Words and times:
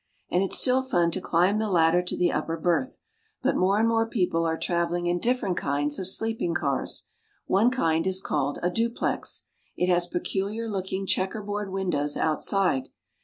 And 0.31 0.41
it's 0.41 0.57
still 0.57 0.81
fun 0.81 1.11
to 1.11 1.21
climb 1.21 1.59
the 1.59 1.69
ladder 1.69 2.01
to 2.01 2.17
the 2.17 2.31
upper 2.31 2.57
berth. 2.57 2.97
But 3.43 3.55
more 3.55 3.77
and 3.77 3.87
more 3.87 4.07
people 4.09 4.45
are 4.47 4.57
travelling 4.57 5.05
in 5.05 5.19
different 5.19 5.57
kinds 5.57 5.99
of 5.99 6.07
sleeping 6.09 6.55
cars. 6.55 7.03
One 7.45 7.69
kind 7.69 8.07
is 8.07 8.19
called 8.19 8.57
a 8.63 8.71
duplex. 8.71 9.45
It 9.77 9.89
has 9.89 10.07
peculiar 10.07 10.67
looking 10.67 11.05
checkerboard 11.05 11.71
windows 11.71 12.17
outside. 12.17 12.89